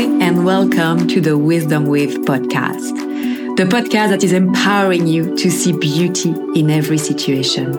[0.00, 2.96] and welcome to the Wisdom With podcast,
[3.58, 7.72] the podcast that is empowering you to see beauty in every situation.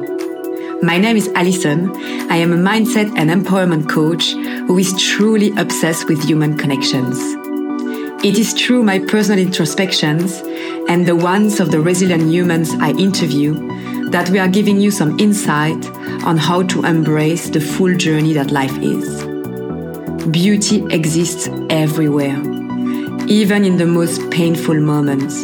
[0.84, 1.89] My name is Alison.
[2.29, 4.34] I am a mindset and empowerment coach
[4.68, 7.18] who is truly obsessed with human connections.
[8.23, 10.43] It is through my personal introspections
[10.88, 13.55] and the ones of the resilient humans I interview
[14.11, 15.89] that we are giving you some insight
[16.23, 19.30] on how to embrace the full journey that life is.
[20.29, 22.38] Beauty exists everywhere,
[23.27, 25.43] even in the most painful moments.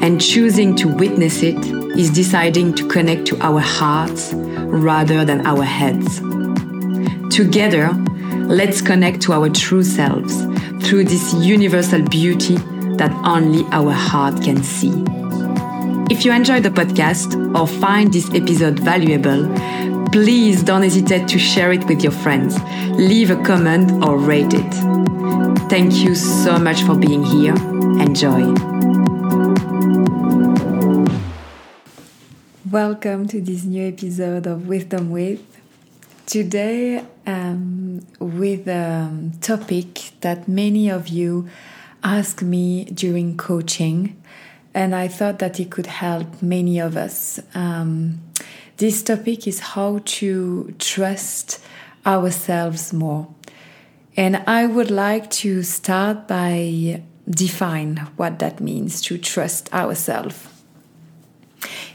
[0.00, 1.56] And choosing to witness it
[1.98, 6.20] is deciding to connect to our hearts rather than our heads.
[7.34, 7.90] Together,
[8.46, 10.44] let's connect to our true selves
[10.86, 12.56] through this universal beauty
[12.98, 14.92] that only our heart can see.
[16.08, 19.52] If you enjoyed the podcast or find this episode valuable,
[20.16, 22.58] please don't hesitate to share it with your friends.
[22.92, 24.74] Leave a comment or rate it.
[25.68, 27.54] Thank you so much for being here.
[28.00, 28.50] Enjoy.
[32.70, 35.44] Welcome to this new episode of Wisdom With.
[36.24, 41.46] Today, um, with a topic that many of you
[42.02, 44.16] ask me during coaching,
[44.72, 47.38] and I thought that it could help many of us.
[47.54, 48.22] Um,
[48.76, 51.60] this topic is how to trust
[52.04, 53.28] ourselves more.
[54.16, 60.48] And I would like to start by define what that means to trust ourselves.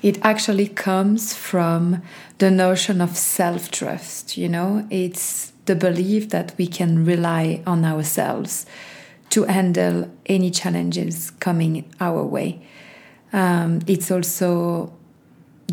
[0.01, 2.01] It actually comes from
[2.39, 7.85] the notion of self trust, you know, it's the belief that we can rely on
[7.85, 8.65] ourselves
[9.29, 12.61] to handle any challenges coming our way.
[13.31, 14.91] Um, it's also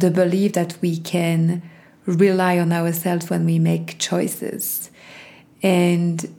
[0.01, 1.63] the belief that we can
[2.07, 4.91] rely on ourselves when we make choices.
[5.63, 6.35] And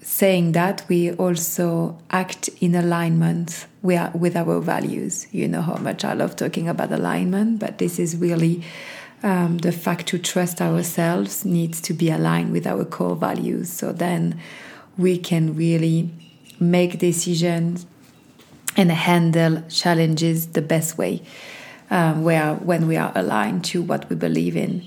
[0.00, 5.26] saying that, we also act in alignment with our values.
[5.32, 8.62] You know how much I love talking about alignment, but this is really
[9.22, 13.72] um, the fact to trust ourselves needs to be aligned with our core values.
[13.72, 14.40] So then
[14.96, 16.10] we can really
[16.60, 17.86] make decisions
[18.76, 21.22] and handle challenges the best way
[21.90, 24.84] um, where when we are aligned to what we believe in.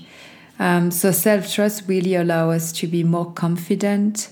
[0.58, 4.28] Um, so self trust really allows us to be more confident,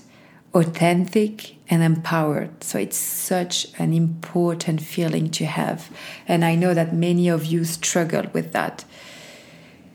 [0.53, 2.63] authentic, and empowered.
[2.63, 5.89] So it's such an important feeling to have,
[6.27, 8.85] and I know that many of you struggle with that.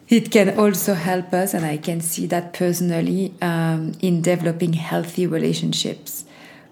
[0.08, 5.26] It can also help us, and I can see that personally um, in developing healthy
[5.26, 6.24] relationships,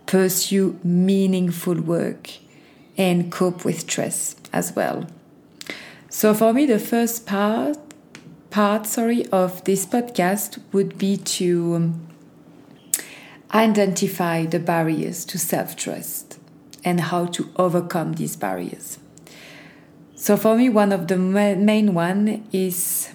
[0.06, 2.30] pursue meaningful work,
[2.98, 5.06] and cope with stress as well.
[6.14, 7.78] So for me, the first part
[8.50, 12.06] part sorry of this podcast would be to um,
[13.54, 16.38] identify the barriers to self-trust
[16.84, 18.98] and how to overcome these barriers.
[20.14, 23.08] So for me, one of the main one is,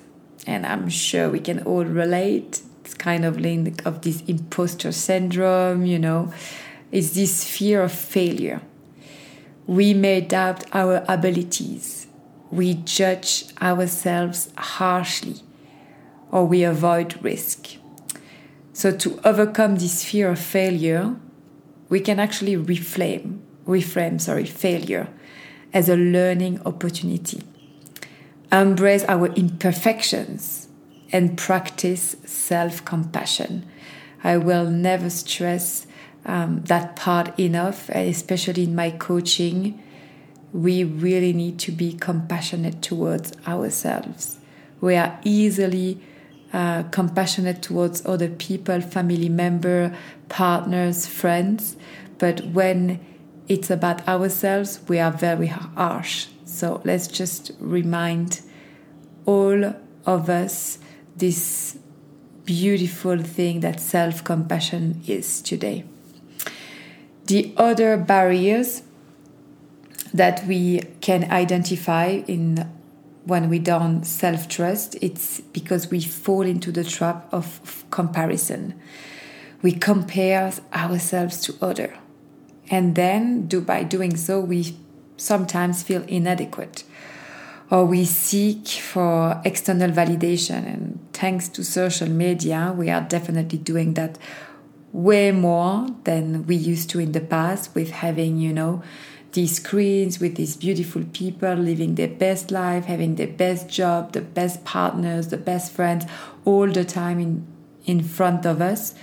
[0.47, 2.63] and I'm sure we can all relate.
[2.83, 6.33] It's kind of link of this imposter syndrome, you know,
[6.91, 8.59] is this fear of failure.
[9.67, 12.06] We may doubt our abilities
[12.51, 15.41] we judge ourselves harshly
[16.31, 17.77] or we avoid risk.
[18.73, 21.15] So, to overcome this fear of failure,
[21.89, 25.07] we can actually reframe, reframe sorry, failure
[25.73, 27.41] as a learning opportunity.
[28.51, 30.67] Embrace our imperfections
[31.11, 33.65] and practice self compassion.
[34.23, 35.87] I will never stress
[36.25, 39.81] um, that part enough, especially in my coaching
[40.57, 44.39] we really need to be compassionate towards ourselves.
[44.81, 46.01] We are easily
[46.51, 49.95] uh, compassionate towards other people, family member,
[50.29, 51.75] partners, friends,
[52.17, 52.99] but when
[53.47, 56.25] it's about ourselves, we are very harsh.
[56.45, 58.41] So let's just remind
[59.27, 59.75] all
[60.07, 60.79] of us
[61.15, 61.77] this
[62.45, 65.83] beautiful thing that self compassion is today.
[67.27, 68.81] The other barriers
[70.17, 72.69] that we can identify in
[73.25, 78.73] when we don't self trust, it's because we fall into the trap of comparison.
[79.61, 81.97] We compare ourselves to other,
[82.69, 84.77] and then do by doing so we
[85.17, 86.83] sometimes feel inadequate,
[87.69, 90.65] or we seek for external validation.
[90.65, 94.17] And thanks to social media, we are definitely doing that
[94.93, 98.81] way more than we used to in the past with having you know
[99.33, 104.21] these screens with these beautiful people living their best life, having their best job, the
[104.21, 106.05] best partners, the best friends,
[106.45, 107.45] all the time in,
[107.85, 108.95] in front of us,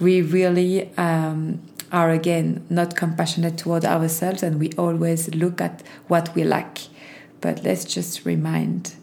[0.00, 1.60] we really um,
[1.92, 6.78] are again not compassionate toward ourselves and we always look at what we lack.
[7.40, 8.94] But let's just remind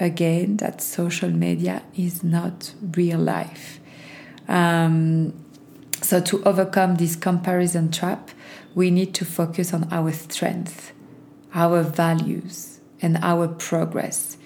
[0.00, 3.80] again that social media is not real life.
[4.48, 5.32] Um,
[6.02, 8.30] so, to overcome this comparison trap,
[8.74, 10.92] we need to focus on our strength,
[11.54, 14.36] our values, and our progress.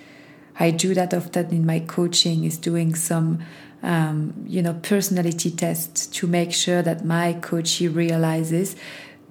[0.61, 3.41] I do that often in my coaching, is doing some
[3.83, 8.77] um, you know, personality tests to make sure that my coachee realizes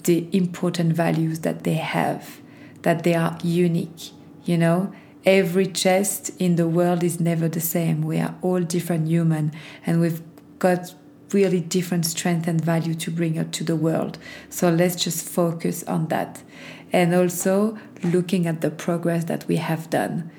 [0.03, 2.39] the important values that they have,
[2.83, 4.11] that they are unique.
[4.45, 4.93] You know,
[5.25, 8.01] every chest in the world is never the same.
[8.01, 9.51] We are all different human,
[9.85, 10.21] and we've
[10.59, 10.95] got
[11.31, 14.17] really different strength and value to bring out to the world.
[14.49, 16.43] So let's just focus on that.
[16.93, 20.31] And also looking at the progress that we have done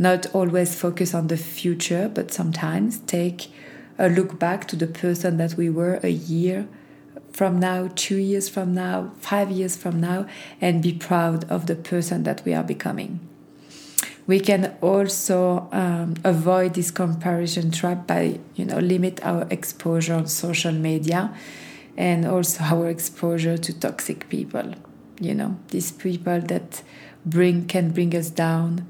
[0.00, 3.52] not always focus on the future, but sometimes take
[3.98, 6.66] a look back to the person that we were a year
[7.32, 10.26] from now, two years from now, five years from now,
[10.58, 13.29] and be proud of the person that we are becoming.
[14.26, 20.26] We can also um, avoid this comparison trap by, you know, limit our exposure on
[20.26, 21.34] social media
[21.96, 24.74] and also our exposure to toxic people.
[25.20, 26.82] You know, these people that
[27.26, 28.86] bring can bring us down,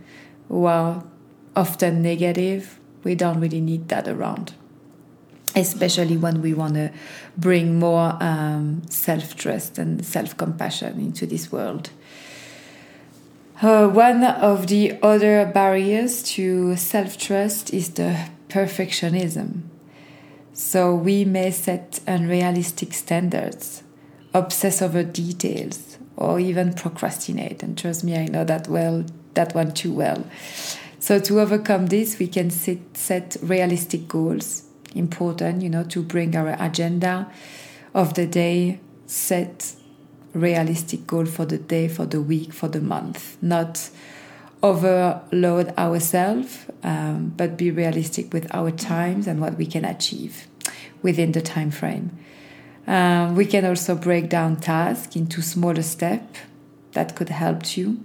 [0.48, 1.04] who are
[1.56, 4.54] often negative, we don't really need that around.
[5.56, 6.92] Especially when we want to
[7.36, 11.90] bring more um, self trust and self compassion into this world.
[13.62, 18.16] Uh, one of the other barriers to self trust is the
[18.48, 19.60] perfectionism.
[20.54, 23.82] So we may set unrealistic standards,
[24.32, 27.62] obsess over details, or even procrastinate.
[27.62, 29.04] And trust me, I know that well,
[29.34, 30.24] that one too well.
[30.98, 34.64] So to overcome this, we can set, set realistic goals.
[34.94, 37.30] Important, you know, to bring our agenda
[37.92, 39.74] of the day, set
[40.32, 43.36] realistic goal for the day, for the week, for the month.
[43.42, 43.90] Not
[44.62, 50.46] overload ourselves, um, but be realistic with our times and what we can achieve
[51.02, 52.16] within the time frame.
[52.86, 56.40] Um, we can also break down tasks into smaller steps
[56.92, 58.02] that could help you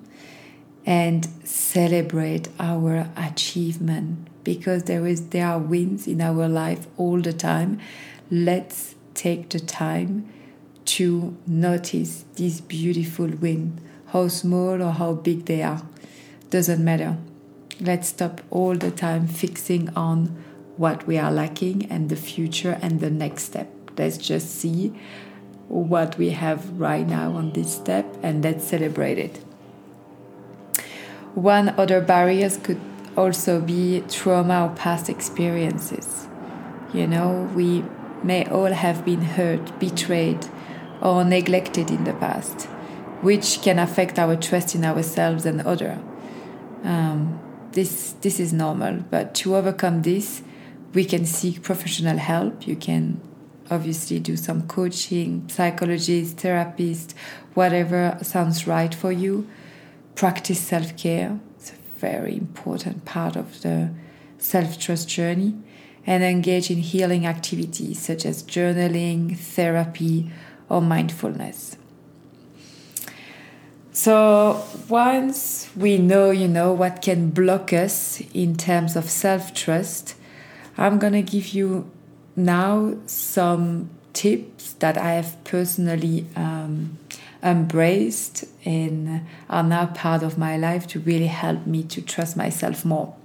[0.85, 7.33] and celebrate our achievement because there is there are wins in our life all the
[7.33, 7.79] time
[8.29, 10.29] let's take the time
[10.85, 15.81] to notice this beautiful win how small or how big they are.
[16.49, 17.17] Doesn't matter.
[17.81, 20.41] Let's stop all the time fixing on
[20.77, 23.69] what we are lacking and the future and the next step.
[23.97, 24.93] Let's just see
[25.67, 29.37] what we have right now on this step and let's celebrate it.
[31.33, 32.79] One other barriers could
[33.17, 36.27] also be trauma or past experiences.
[36.93, 37.83] You know, we
[38.23, 40.47] may all have been hurt, betrayed,
[41.01, 42.63] or neglected in the past,
[43.21, 45.99] which can affect our trust in ourselves and other.
[46.83, 47.39] Um,
[47.71, 50.41] this this is normal, but to overcome this,
[50.93, 52.67] we can seek professional help.
[52.67, 53.19] You can
[53.69, 57.15] obviously do some coaching, psychologist, therapist,
[57.53, 59.47] whatever sounds right for you
[60.15, 61.39] practice self care.
[61.57, 63.91] It's a very important part of the
[64.37, 65.55] self trust journey.
[66.07, 70.31] And engage in healing activities such as journaling, therapy,
[70.69, 71.77] or mindfulness.
[73.91, 80.15] So once we know, you know, what can block us in terms of self-trust,
[80.77, 81.89] I'm going to give you
[82.35, 86.97] now some tips that I have personally um,
[87.41, 92.83] embraced and are now part of my life to really help me to trust myself
[92.83, 93.15] more.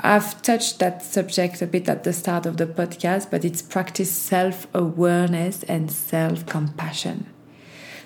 [0.00, 4.10] I've touched that subject a bit at the start of the podcast, but it's practice
[4.10, 7.26] self awareness and self compassion.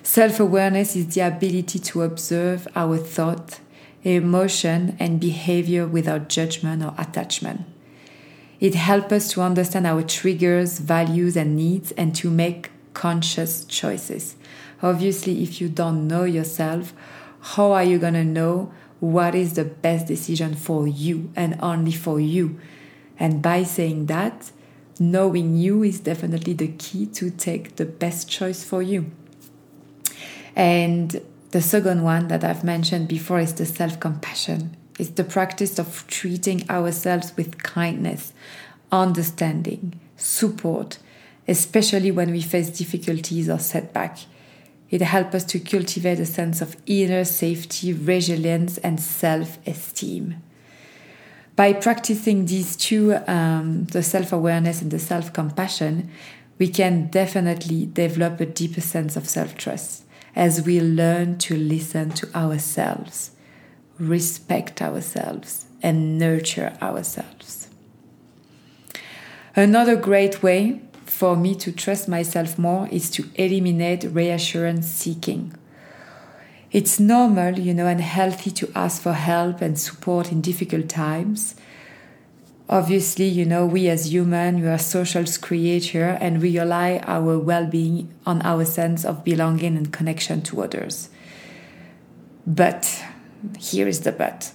[0.03, 3.61] Self awareness is the ability to observe our thought,
[4.05, 7.67] emotion, and behavior without judgment or attachment.
[8.59, 14.37] It helps us to understand our triggers, values, and needs and to make conscious choices.
[14.83, 16.95] Obviously, if you don't know yourself,
[17.41, 21.91] how are you going to know what is the best decision for you and only
[21.91, 22.61] for you?
[23.19, 24.53] And by saying that,
[25.01, 29.11] knowing you is definitely the key to take the best choice for you.
[30.55, 34.77] And the second one that I've mentioned before is the self compassion.
[35.01, 38.33] It's the practice of treating ourselves with kindness,
[38.93, 40.99] understanding, support,
[41.49, 44.19] especially when we face difficulties or setback.
[44.93, 50.43] It helps us to cultivate a sense of inner safety, resilience, and self esteem.
[51.57, 56.11] By practicing these two, um, the self awareness and the self compassion,
[56.59, 60.05] we can definitely develop a deeper sense of self trust
[60.37, 63.31] as we learn to listen to ourselves,
[63.99, 67.69] respect ourselves, and nurture ourselves.
[69.57, 70.83] Another great way
[71.23, 75.55] for me to trust myself more is to eliminate reassurance seeking.
[76.73, 81.55] It's normal, you know, and healthy to ask for help and support in difficult times.
[82.69, 88.13] Obviously, you know, we as human, we are social creatures and we rely our well-being
[88.27, 91.09] on our sense of belonging and connection to others.
[92.45, 93.01] But
[93.61, 94.51] here is the but.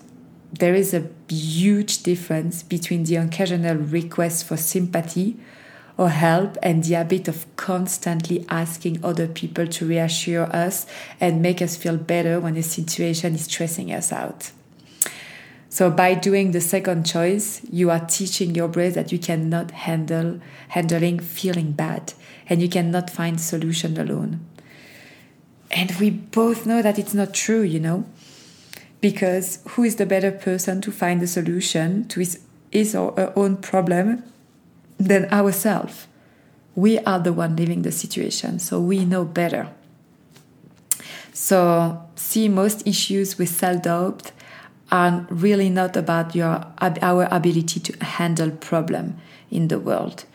[0.51, 5.37] There is a huge difference between the occasional request for sympathy
[5.97, 10.85] or help and the habit of constantly asking other people to reassure us
[11.19, 14.51] and make us feel better when a situation is stressing us out.
[15.69, 20.39] So by doing the second choice, you are teaching your brain that you cannot handle
[20.69, 22.13] handling feeling bad
[22.49, 24.39] and you cannot find solution alone.
[25.69, 28.05] And we both know that it's not true, you know,
[29.01, 32.39] because who is the better person to find a solution to his,
[32.71, 34.23] his or her own problem
[34.97, 36.07] than ourselves.
[36.75, 39.69] We are the one living the situation, so we know better.
[41.33, 44.31] So, see, most issues with self doubt
[44.91, 49.17] are really not about your our ability to handle problem
[49.51, 50.25] in the world,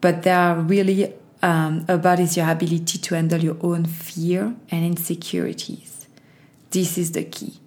[0.00, 1.12] but they are really
[1.42, 6.06] um, about is your ability to handle your own fear and insecurities.
[6.70, 7.59] This is the key.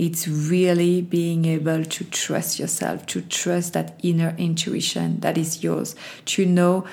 [0.00, 5.94] It's really being able to trust yourself, to trust that inner intuition that is yours,
[6.24, 6.86] to know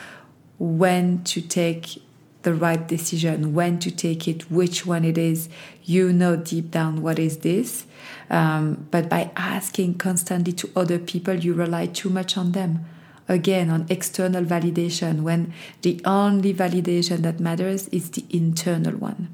[0.60, 2.02] when to take
[2.44, 5.48] the right decision, when to take it, which one it is.
[5.86, 7.86] You know deep down what is this.
[8.30, 12.84] Um, but by asking constantly to other people, you rely too much on them.
[13.30, 19.34] Again, on external validation, when the only validation that matters is the internal one.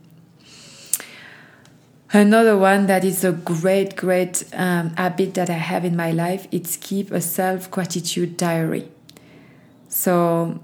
[2.15, 6.47] Another one that is a great, great um, habit that I have in my life,
[6.51, 8.87] it's keep a self gratitude diary.
[9.89, 10.61] So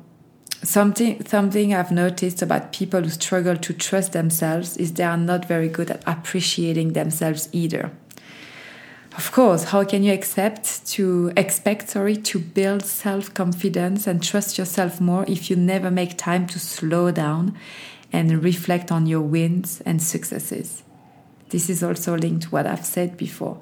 [0.62, 5.46] something something I've noticed about people who struggle to trust themselves is they are not
[5.46, 7.90] very good at appreciating themselves either.
[9.18, 15.02] Of course, how can you accept to expect sorry to build self-confidence and trust yourself
[15.02, 17.58] more if you never make time to slow down
[18.14, 20.84] and reflect on your wins and successes?
[21.50, 23.60] This is also linked to what I've said before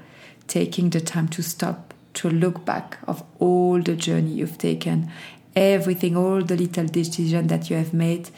[0.48, 5.12] taking the time to stop, to look back of all the journey you've taken,
[5.56, 8.30] everything, all the little decisions that you have made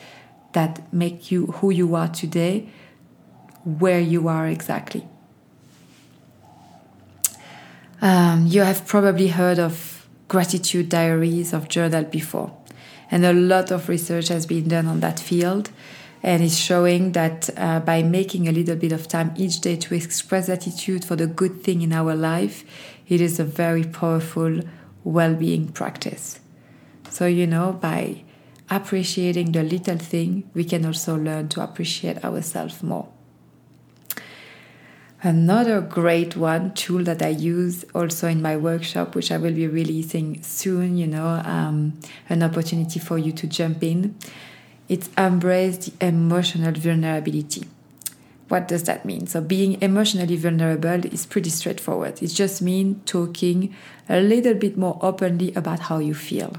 [0.54, 2.68] that make you who you are today,
[3.64, 5.08] where you are exactly.
[8.02, 12.56] Um, you have probably heard of gratitude diaries of journal before,
[13.12, 15.70] and a lot of research has been done on that field
[16.22, 19.96] and it's showing that uh, by making a little bit of time each day to
[19.96, 22.66] express gratitude for the good thing in our life,
[23.08, 24.60] it is a very powerful
[25.04, 26.40] well being practice.
[27.10, 28.24] So, you know, by
[28.70, 33.08] appreciating the little thing, we can also learn to appreciate ourselves more.
[35.22, 39.68] Another great one tool that I use also in my workshop, which I will be
[39.68, 42.00] releasing soon, you know, um,
[42.30, 44.16] an opportunity for you to jump in
[44.90, 47.66] it's embrace the emotional vulnerability.
[48.48, 49.28] What does that mean?
[49.28, 52.22] So being emotionally vulnerable is pretty straightforward.
[52.24, 53.76] It just means talking
[54.10, 56.54] a little bit more openly about how you feel.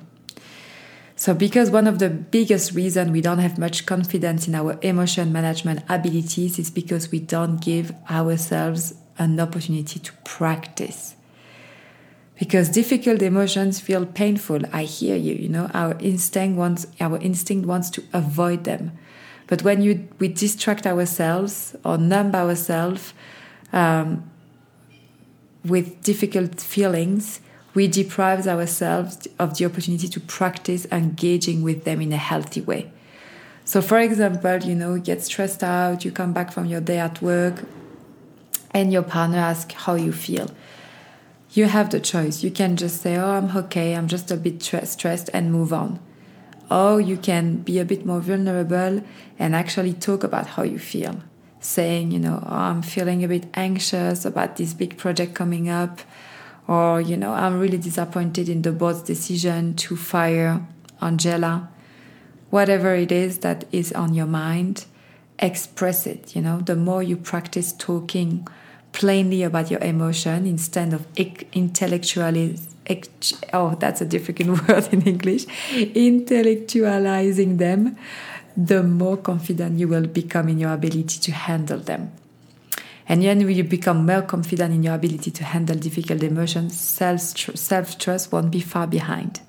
[1.17, 5.33] So because one of the biggest reasons we don't have much confidence in our emotion
[5.33, 11.17] management abilities is because we don't give ourselves an opportunity to practice
[12.41, 14.63] because difficult emotions feel painful.
[14.73, 18.93] I hear you, you know, our instinct wants, our instinct wants to avoid them.
[19.47, 23.13] But when you, we distract ourselves or numb ourselves
[23.75, 24.31] um,
[25.67, 27.43] with difficult feelings,
[27.75, 32.91] we deprive ourselves of the opportunity to practice engaging with them in a healthy way.
[33.67, 37.01] So, for example, you know, you get stressed out, you come back from your day
[37.01, 37.65] at work,
[38.71, 40.49] and your partner asks how you feel
[41.53, 42.43] you have the choice.
[42.43, 45.99] You can just say, Oh, I'm okay, I'm just a bit stressed, and move on.
[46.71, 49.03] Or you can be a bit more vulnerable
[49.39, 51.21] and actually talk about how you feel.
[51.59, 56.01] Saying, you know, oh, I'm feeling a bit anxious about this big project coming up.
[56.69, 60.65] Or, you know, I'm really disappointed in the board's decision to fire
[61.03, 61.69] Angela.
[62.51, 64.87] Whatever it is that is on your mind,
[65.41, 66.37] express it.
[66.37, 68.47] You know, the more you practice talking
[68.93, 71.07] plainly about your emotion instead of
[71.53, 72.59] intellectually
[73.53, 75.47] oh that's a difficult word in english
[75.95, 77.97] intellectualizing them
[78.57, 82.13] the more confident you will become in your ability to handle them.
[83.09, 88.33] And then when you become more confident in your ability to handle difficult emotions self-trust
[88.33, 89.41] won't be far behind.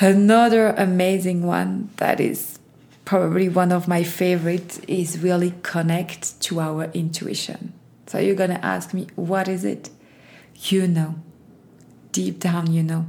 [0.00, 2.58] Another amazing one that is
[3.04, 7.72] probably one of my favorites is really connect to our intuition.
[8.06, 9.90] So you're going to ask me, what is it?
[10.54, 11.16] You know.
[12.12, 13.06] Deep down, you know.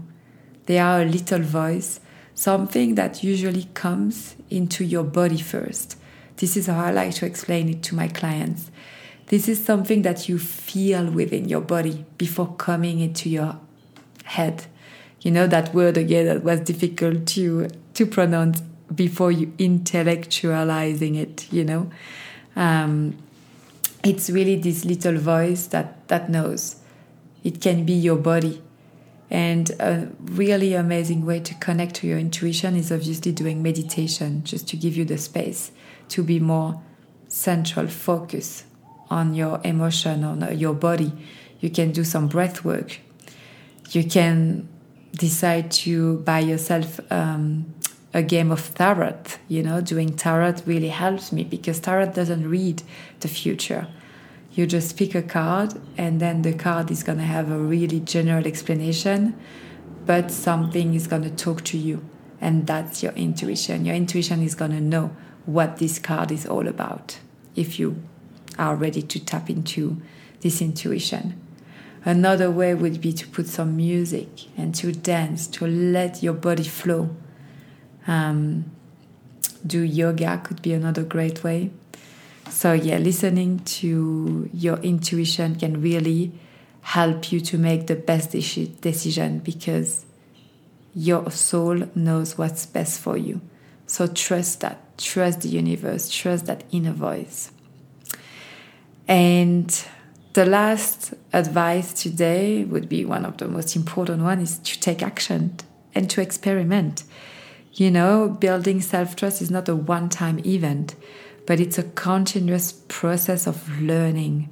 [0.66, 2.00] there are a little voice,
[2.34, 5.98] something that usually comes into your body first.
[6.38, 8.72] This is how I like to explain it to my clients.
[9.28, 13.60] This is something that you feel within your body before coming into your
[14.24, 14.66] head.
[15.22, 18.62] You know that word again that was difficult to to pronounce
[18.94, 21.90] before you intellectualizing it you know?
[22.56, 23.18] Um,
[24.04, 26.78] it's really this little voice that that knows.
[27.44, 28.62] It can be your body.
[29.30, 34.68] And a really amazing way to connect to your intuition is obviously doing meditation just
[34.70, 35.72] to give you the space
[36.10, 36.82] to be more
[37.28, 38.66] central focus
[39.10, 41.12] on your emotion on your body.
[41.60, 43.00] You can do some breath work.
[43.92, 44.68] You can
[45.14, 47.74] decide to buy yourself um,
[48.16, 49.24] a game of tarot.
[49.50, 52.82] You know, doing tarot really helps me because tarot doesn't read
[53.20, 53.88] the future.
[54.54, 58.00] You just pick a card, and then the card is going to have a really
[58.00, 59.38] general explanation,
[60.06, 62.06] but something is going to talk to you.
[62.40, 63.84] And that's your intuition.
[63.84, 65.14] Your intuition is going to know
[65.46, 67.20] what this card is all about
[67.54, 68.02] if you
[68.58, 70.02] are ready to tap into
[70.40, 71.42] this intuition.
[72.06, 76.64] Another way would be to put some music and to dance, to let your body
[76.64, 77.10] flow
[78.08, 78.66] um,
[79.66, 81.72] do yoga could be another great way.
[82.50, 86.32] So, yeah, listening to your intuition can really
[86.82, 90.06] help you to make the best decision because
[90.94, 93.42] your soul knows what's best for you.
[93.88, 97.52] So, trust that, trust the universe, trust that inner voice.
[99.08, 99.86] And
[100.34, 105.02] the last advice today would be one of the most important one is to take
[105.02, 105.58] action
[105.94, 107.04] and to experiment.
[107.76, 110.96] You know, building self trust is not a one time event,
[111.46, 114.50] but it's a continuous process of learning,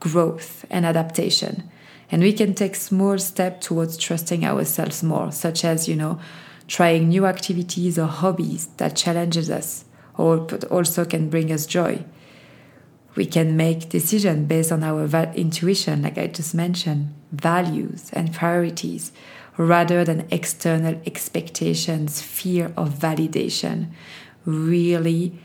[0.00, 1.70] growth, and adaptation.
[2.10, 6.18] And we can take small steps towards trusting ourselves more, such as, you know,
[6.66, 9.84] trying new activities or hobbies that challenges us
[10.16, 12.04] or but also can bring us joy.
[13.14, 19.12] We can make decisions based on our intuition, like I just mentioned, values and priorities,
[19.58, 23.88] rather than external expectations, fear of validation.
[24.44, 25.38] Really,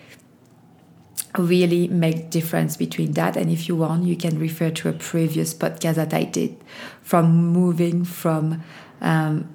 [1.37, 3.35] really make difference between that.
[3.35, 6.55] And if you want, you can refer to a previous podcast that I did
[7.01, 8.63] from moving from
[9.01, 9.49] um,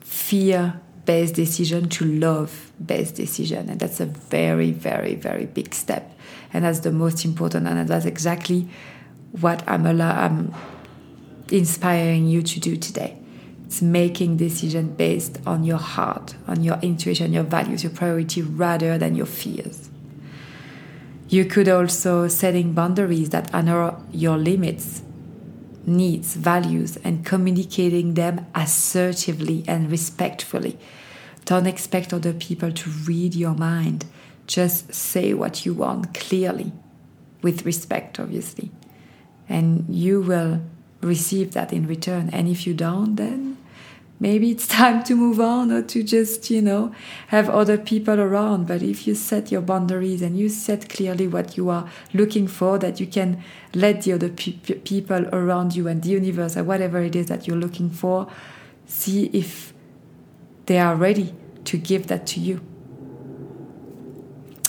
[0.00, 3.70] fear based decision to love based decision.
[3.70, 6.16] And that's a very, very, very big step.
[6.52, 7.66] And that's the most important.
[7.66, 8.68] And that's exactly
[9.40, 10.54] what I'm, I'm
[11.50, 13.21] inspiring you to do today.
[13.72, 18.98] It's making decisions based on your heart, on your intuition, your values, your priority rather
[18.98, 19.88] than your fears.
[21.30, 25.00] You could also setting boundaries that honor your limits,
[25.86, 30.78] needs, values, and communicating them assertively and respectfully.
[31.46, 34.04] Don't expect other people to read your mind.
[34.46, 36.72] Just say what you want clearly,
[37.40, 38.70] with respect, obviously.
[39.48, 40.60] And you will
[41.00, 42.28] receive that in return.
[42.34, 43.56] And if you don't, then
[44.20, 46.94] maybe it's time to move on or to just, you know,
[47.28, 48.66] have other people around.
[48.66, 52.78] But if you set your boundaries and you set clearly what you are looking for,
[52.78, 53.42] that you can
[53.74, 57.46] let the other pe people around you and the universe or whatever it is that
[57.46, 58.28] you're looking for,
[58.86, 59.72] see if
[60.66, 62.60] they are ready to give that to you.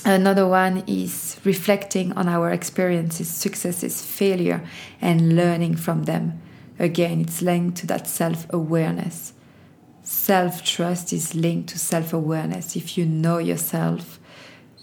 [0.06, 4.62] Another one is reflecting on our experiences, successes, failure,
[5.00, 6.42] and learning from them.
[6.80, 9.34] Again, it's linked to that self awareness
[10.04, 12.76] self trust is linked to self awareness.
[12.76, 14.20] If you know yourself,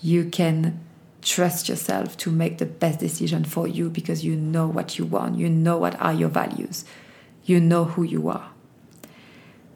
[0.02, 0.80] you can
[1.22, 5.36] trust yourself to make the best decision for you because you know what you want,
[5.36, 6.84] you know what are your values,
[7.44, 8.50] you know who you are.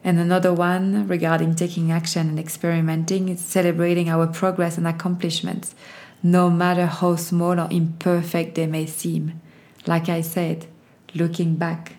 [0.03, 5.75] And another one regarding taking action and experimenting is celebrating our progress and accomplishments,
[6.21, 9.41] no matter how small or imperfect they may seem.
[9.87, 10.65] Like I said,
[11.13, 11.93] looking back,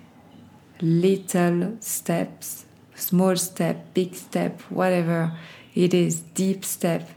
[0.81, 5.33] little steps small step, big step, whatever
[5.75, 7.09] it is, deep step,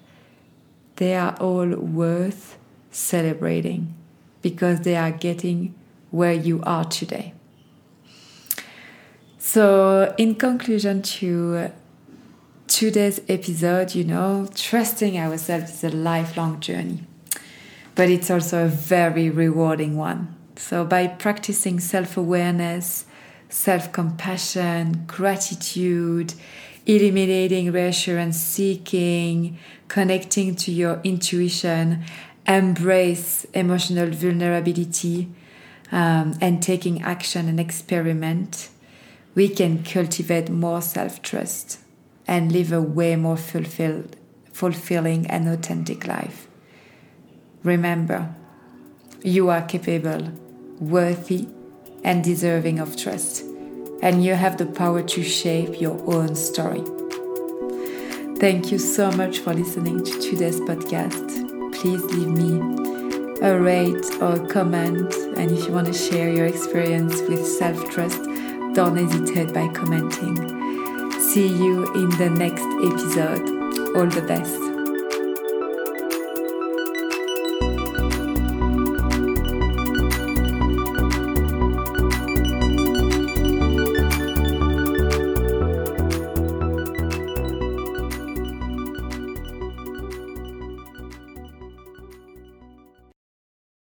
[0.97, 2.57] they are all worth
[2.91, 3.93] celebrating
[4.41, 5.73] because they are getting
[6.11, 7.33] where you are today.
[9.37, 11.71] So, in conclusion to
[12.67, 17.03] today's episode, you know, trusting ourselves is a lifelong journey,
[17.95, 20.35] but it's also a very rewarding one.
[20.57, 23.05] So, by practicing self awareness,
[23.49, 26.33] self compassion, gratitude,
[26.85, 29.57] eliminating reassurance seeking,
[29.87, 32.03] connecting to your intuition,
[32.47, 35.27] embrace emotional vulnerability,
[35.91, 38.69] um, and taking action and experiment,
[39.35, 41.79] we can cultivate more self trust
[42.27, 44.15] and live a way more fulfilled,
[44.53, 46.47] fulfilling and authentic life.
[47.63, 48.35] Remember,
[49.23, 50.31] you are capable,
[50.79, 51.47] worthy,
[52.03, 53.43] and deserving of trust,
[54.01, 56.83] and you have the power to shape your own story.
[58.39, 61.27] Thank you so much for listening to today's podcast.
[61.73, 62.79] Please leave me
[63.41, 67.89] a rate or a comment, and if you want to share your experience with self
[67.89, 68.21] trust,
[68.73, 70.35] don't hesitate by commenting.
[71.19, 73.97] See you in the next episode.
[73.97, 74.68] All the best.